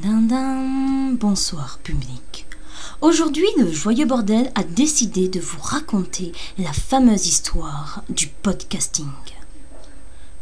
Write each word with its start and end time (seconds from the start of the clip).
Bonsoir 0.00 1.80
public. 1.82 2.46
Aujourd'hui, 3.00 3.46
le 3.58 3.72
Joyeux 3.72 4.06
Bordel 4.06 4.52
a 4.54 4.62
décidé 4.62 5.28
de 5.28 5.40
vous 5.40 5.60
raconter 5.60 6.30
la 6.56 6.72
fameuse 6.72 7.26
histoire 7.26 8.04
du 8.08 8.28
podcasting. 8.28 9.06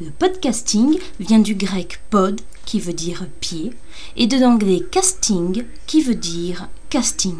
Le 0.00 0.10
podcasting 0.10 0.98
vient 1.20 1.38
du 1.38 1.54
grec 1.54 2.00
pod, 2.10 2.40
qui 2.64 2.80
veut 2.80 2.92
dire 2.92 3.26
pied, 3.40 3.72
et 4.16 4.26
de 4.26 4.38
l'anglais 4.38 4.80
casting, 4.90 5.64
qui 5.86 6.02
veut 6.02 6.16
dire 6.16 6.68
casting. 6.90 7.38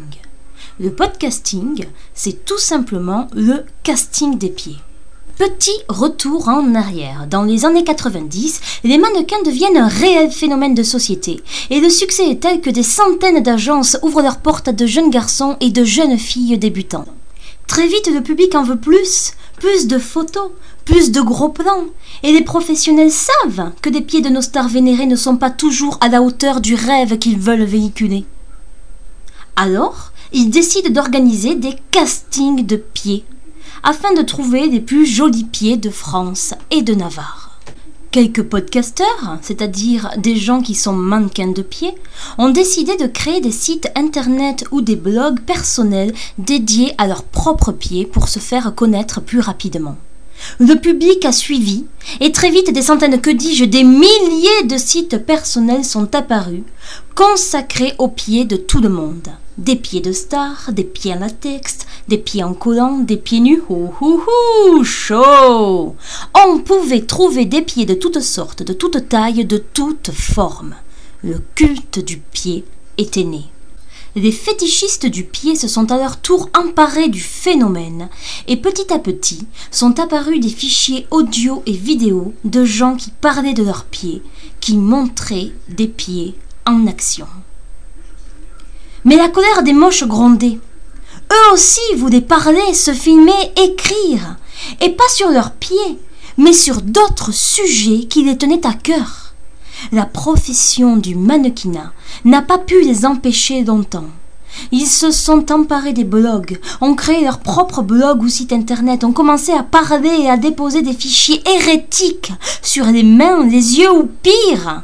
Le 0.79 0.93
podcasting, 0.93 1.85
c'est 2.13 2.45
tout 2.45 2.59
simplement 2.59 3.27
le 3.33 3.65
casting 3.83 4.37
des 4.37 4.49
pieds. 4.49 4.79
Petit 5.37 5.77
retour 5.89 6.47
en 6.47 6.75
arrière. 6.75 7.27
Dans 7.29 7.43
les 7.43 7.65
années 7.65 7.83
90, 7.83 8.61
les 8.85 8.97
mannequins 8.97 9.41
deviennent 9.43 9.75
un 9.75 9.89
réel 9.89 10.31
phénomène 10.31 10.73
de 10.73 10.81
société. 10.81 11.43
Et 11.69 11.81
le 11.81 11.89
succès 11.89 12.29
est 12.29 12.39
tel 12.39 12.61
que 12.61 12.69
des 12.69 12.83
centaines 12.83 13.43
d'agences 13.43 13.97
ouvrent 14.01 14.21
leurs 14.21 14.39
portes 14.39 14.69
à 14.69 14.71
de 14.71 14.85
jeunes 14.85 15.09
garçons 15.09 15.57
et 15.59 15.71
de 15.71 15.83
jeunes 15.83 16.17
filles 16.17 16.57
débutants. 16.57 17.03
Très 17.67 17.85
vite, 17.85 18.09
le 18.13 18.23
public 18.23 18.55
en 18.55 18.63
veut 18.63 18.79
plus. 18.79 19.33
Plus 19.59 19.87
de 19.87 19.97
photos, 19.97 20.51
plus 20.85 21.11
de 21.11 21.19
gros 21.19 21.49
plans. 21.49 21.83
Et 22.23 22.31
les 22.31 22.43
professionnels 22.43 23.11
savent 23.11 23.71
que 23.81 23.89
des 23.89 24.01
pieds 24.01 24.21
de 24.21 24.29
nos 24.29 24.41
stars 24.41 24.69
vénérées 24.69 25.05
ne 25.05 25.17
sont 25.17 25.35
pas 25.35 25.51
toujours 25.51 25.97
à 25.99 26.07
la 26.07 26.21
hauteur 26.21 26.61
du 26.61 26.75
rêve 26.75 27.17
qu'ils 27.17 27.39
veulent 27.39 27.63
véhiculer. 27.63 28.23
Alors, 29.57 30.13
ils 30.31 30.49
décident 30.49 30.91
d'organiser 30.91 31.55
des 31.55 31.75
castings 31.91 32.65
de 32.65 32.77
pieds 32.77 33.25
afin 33.83 34.13
de 34.13 34.21
trouver 34.21 34.67
les 34.67 34.79
plus 34.79 35.05
jolis 35.05 35.45
pieds 35.45 35.77
de 35.77 35.89
France 35.89 36.53
et 36.71 36.81
de 36.81 36.93
Navarre. 36.93 37.59
Quelques 38.11 38.43
podcasteurs, 38.43 39.39
c'est-à-dire 39.41 40.09
des 40.17 40.37
gens 40.37 40.61
qui 40.61 40.73
sont 40.73 40.93
mannequins 40.93 41.51
de 41.51 41.61
pieds, 41.61 41.93
ont 42.37 42.49
décidé 42.49 42.95
de 42.95 43.07
créer 43.07 43.41
des 43.41 43.51
sites 43.51 43.91
internet 43.95 44.63
ou 44.71 44.81
des 44.81 44.95
blogs 44.95 45.41
personnels 45.41 46.13
dédiés 46.37 46.93
à 46.97 47.07
leurs 47.07 47.23
propres 47.23 47.73
pieds 47.73 48.05
pour 48.05 48.29
se 48.29 48.39
faire 48.39 48.73
connaître 48.73 49.19
plus 49.19 49.41
rapidement. 49.41 49.97
Le 50.59 50.75
public 50.75 51.25
a 51.25 51.31
suivi, 51.31 51.85
et 52.21 52.31
très 52.31 52.51
vite 52.51 52.71
des 52.71 52.81
centaines, 52.81 53.19
que 53.19 53.29
dis-je, 53.29 53.65
des 53.65 53.83
milliers 53.83 54.63
de 54.65 54.77
sites 54.77 55.17
personnels 55.17 55.85
sont 55.85 56.13
apparus, 56.15 56.63
consacrés 57.15 57.93
aux 57.97 58.07
pieds 58.07 58.45
de 58.45 58.55
tout 58.55 58.81
le 58.81 58.89
monde. 58.89 59.27
Des 59.57 59.75
pieds 59.75 60.01
de 60.01 60.11
stars, 60.11 60.71
des 60.71 60.83
pieds 60.83 61.13
en 61.13 61.19
latex, 61.19 61.79
des 62.07 62.17
pieds 62.17 62.43
en 62.43 62.53
collant, 62.53 62.99
des 62.99 63.17
pieds 63.17 63.39
nus, 63.39 63.61
hou 63.69 63.89
hou 63.99 64.21
hou, 64.21 64.83
chaud 64.83 65.95
On 66.33 66.59
pouvait 66.59 67.01
trouver 67.01 67.45
des 67.45 67.61
pieds 67.61 67.85
de 67.85 67.93
toutes 67.95 68.21
sortes, 68.21 68.63
de 68.63 68.73
toutes 68.73 69.09
tailles, 69.09 69.45
de 69.45 69.57
toutes 69.57 70.11
formes. 70.11 70.75
Le 71.23 71.41
culte 71.55 71.99
du 71.99 72.17
pied 72.17 72.65
était 72.97 73.23
né. 73.23 73.45
Les 74.15 74.31
fétichistes 74.31 75.07
du 75.07 75.25
pied 75.25 75.55
se 75.55 75.67
sont 75.67 75.91
à 75.91 75.97
leur 75.97 76.21
tour 76.21 76.49
emparés 76.57 77.09
du 77.09 77.19
phénomène, 77.19 78.07
et 78.47 78.55
petit 78.55 78.93
à 78.93 78.99
petit 78.99 79.45
sont 79.71 79.99
apparus 79.99 80.39
des 80.39 80.49
fichiers 80.49 81.05
audio 81.11 81.63
et 81.65 81.73
vidéo 81.73 82.33
de 82.45 82.63
gens 82.63 82.95
qui 82.95 83.11
parlaient 83.11 83.53
de 83.53 83.63
leurs 83.63 83.83
pieds, 83.83 84.21
qui 84.61 84.77
montraient 84.77 85.51
des 85.67 85.87
pieds 85.87 86.35
en 86.65 86.87
action. 86.87 87.27
Mais 89.03 89.17
la 89.17 89.27
colère 89.27 89.63
des 89.63 89.73
moches 89.73 90.05
grondait. 90.05 90.59
Eux 91.31 91.53
aussi 91.53 91.81
voulaient 91.97 92.21
parler, 92.21 92.73
se 92.73 92.93
filmer, 92.93 93.31
écrire, 93.55 94.37
et 94.81 94.89
pas 94.89 95.07
sur 95.09 95.29
leurs 95.29 95.51
pieds, 95.51 95.99
mais 96.37 96.53
sur 96.53 96.81
d'autres 96.81 97.33
sujets 97.33 98.05
qui 98.05 98.23
les 98.23 98.37
tenaient 98.37 98.65
à 98.65 98.73
cœur. 98.73 99.33
La 99.91 100.05
profession 100.05 100.97
du 100.97 101.15
mannequinat 101.15 101.91
n'a 102.23 102.41
pas 102.41 102.57
pu 102.57 102.81
les 102.81 103.05
empêcher 103.05 103.63
longtemps. 103.63 104.09
Ils 104.71 104.87
se 104.87 105.11
sont 105.11 105.51
emparés 105.51 105.93
des 105.93 106.05
blogs, 106.05 106.59
ont 106.79 106.95
créé 106.95 107.23
leur 107.23 107.39
propre 107.39 107.81
blog 107.81 108.23
ou 108.23 108.29
site 108.29 108.53
internet, 108.53 109.03
ont 109.03 109.11
commencé 109.11 109.51
à 109.51 109.63
parler 109.63 110.21
et 110.21 110.29
à 110.29 110.37
déposer 110.37 110.81
des 110.81 110.93
fichiers 110.93 111.41
hérétiques 111.45 112.31
sur 112.61 112.85
les 112.85 113.03
mains, 113.03 113.45
les 113.45 113.79
yeux 113.79 113.91
ou 113.91 114.09
pire, 114.23 114.83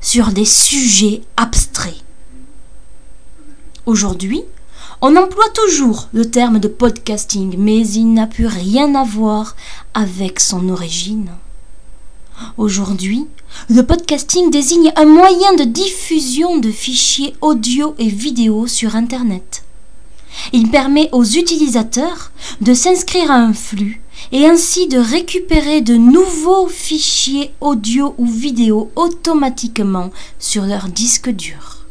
sur 0.00 0.28
des 0.28 0.46
sujets 0.46 1.22
abstraits. 1.36 2.02
Aujourd'hui, 3.84 4.42
on 5.02 5.16
emploie 5.16 5.48
toujours 5.54 6.08
le 6.12 6.30
terme 6.30 6.58
de 6.58 6.68
podcasting, 6.68 7.56
mais 7.58 7.86
il 7.86 8.14
n'a 8.14 8.26
plus 8.26 8.46
rien 8.46 8.94
à 8.94 9.04
voir 9.04 9.54
avec 9.94 10.40
son 10.40 10.68
origine. 10.68 11.30
Aujourd'hui, 12.56 13.26
le 13.68 13.82
podcasting 13.82 14.50
désigne 14.50 14.92
un 14.96 15.06
moyen 15.06 15.54
de 15.54 15.64
diffusion 15.64 16.58
de 16.58 16.70
fichiers 16.70 17.34
audio 17.40 17.94
et 17.98 18.08
vidéo 18.08 18.66
sur 18.66 18.96
Internet. 18.96 19.64
Il 20.52 20.70
permet 20.70 21.08
aux 21.12 21.24
utilisateurs 21.24 22.30
de 22.60 22.74
s'inscrire 22.74 23.30
à 23.30 23.36
un 23.36 23.54
flux 23.54 24.02
et 24.32 24.46
ainsi 24.46 24.86
de 24.86 24.98
récupérer 24.98 25.80
de 25.80 25.94
nouveaux 25.94 26.68
fichiers 26.68 27.52
audio 27.60 28.14
ou 28.18 28.26
vidéo 28.26 28.90
automatiquement 28.96 30.10
sur 30.38 30.64
leur 30.64 30.88
disque 30.88 31.30
dur. 31.30 31.85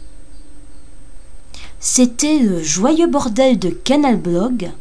C'était 1.87 2.39
le 2.39 2.63
joyeux 2.63 3.05
bordel 3.05 3.59
de 3.59 3.69
Canal 3.69 4.17
Blog 4.17 4.71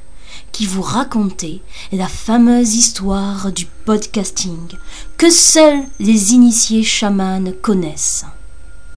qui 0.52 0.64
vous 0.64 0.80
racontait 0.80 1.60
la 1.92 2.08
fameuse 2.08 2.74
histoire 2.74 3.52
du 3.52 3.66
podcasting 3.84 4.68
que 5.18 5.28
seuls 5.28 5.84
les 6.00 6.32
initiés 6.32 6.82
chamans 6.82 7.44
connaissent. 7.60 8.24